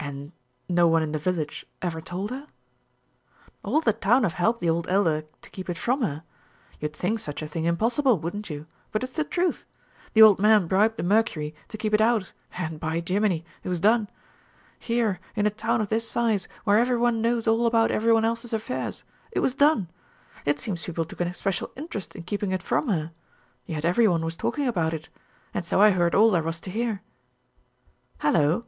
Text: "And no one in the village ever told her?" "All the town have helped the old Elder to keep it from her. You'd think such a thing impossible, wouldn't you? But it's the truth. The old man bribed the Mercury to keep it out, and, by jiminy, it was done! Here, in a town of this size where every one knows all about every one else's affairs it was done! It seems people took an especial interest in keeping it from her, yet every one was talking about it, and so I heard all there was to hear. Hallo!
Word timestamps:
"And 0.00 0.32
no 0.68 0.88
one 0.88 1.00
in 1.00 1.12
the 1.12 1.18
village 1.20 1.64
ever 1.80 2.00
told 2.00 2.30
her?" 2.30 2.48
"All 3.62 3.80
the 3.80 3.92
town 3.92 4.24
have 4.24 4.32
helped 4.32 4.58
the 4.60 4.68
old 4.68 4.88
Elder 4.88 5.22
to 5.42 5.50
keep 5.50 5.70
it 5.70 5.78
from 5.78 6.02
her. 6.02 6.24
You'd 6.80 6.92
think 6.96 7.20
such 7.20 7.40
a 7.40 7.46
thing 7.46 7.66
impossible, 7.66 8.18
wouldn't 8.18 8.50
you? 8.50 8.66
But 8.90 9.04
it's 9.04 9.12
the 9.12 9.22
truth. 9.22 9.64
The 10.12 10.22
old 10.22 10.40
man 10.40 10.66
bribed 10.66 10.96
the 10.96 11.04
Mercury 11.04 11.54
to 11.68 11.76
keep 11.78 11.94
it 11.94 12.00
out, 12.00 12.32
and, 12.58 12.80
by 12.80 12.98
jiminy, 13.06 13.44
it 13.62 13.68
was 13.68 13.78
done! 13.78 14.10
Here, 14.76 15.20
in 15.36 15.46
a 15.46 15.50
town 15.50 15.80
of 15.80 15.88
this 15.88 16.10
size 16.10 16.48
where 16.64 16.76
every 16.78 16.98
one 16.98 17.22
knows 17.22 17.46
all 17.46 17.64
about 17.64 17.92
every 17.92 18.12
one 18.12 18.24
else's 18.24 18.52
affairs 18.52 19.04
it 19.30 19.38
was 19.38 19.54
done! 19.54 19.88
It 20.44 20.58
seems 20.58 20.84
people 20.86 21.04
took 21.04 21.20
an 21.20 21.28
especial 21.28 21.70
interest 21.76 22.16
in 22.16 22.24
keeping 22.24 22.50
it 22.50 22.60
from 22.64 22.88
her, 22.88 23.12
yet 23.66 23.84
every 23.84 24.08
one 24.08 24.24
was 24.24 24.36
talking 24.36 24.66
about 24.66 24.92
it, 24.94 25.08
and 25.54 25.64
so 25.64 25.80
I 25.80 25.90
heard 25.92 26.12
all 26.12 26.32
there 26.32 26.42
was 26.42 26.58
to 26.58 26.72
hear. 26.72 27.02
Hallo! 28.18 28.64